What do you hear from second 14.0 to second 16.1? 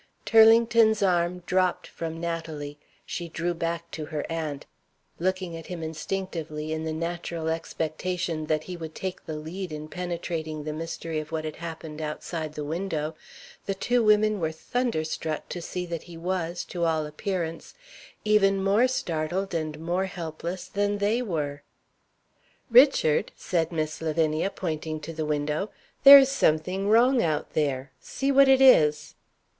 women were thunderstruck to see that